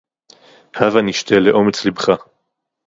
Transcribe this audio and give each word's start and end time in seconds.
הבה 0.75 1.01
נשתה 1.01 1.35
לאומץ 1.35 1.85
לבך! 1.85 2.09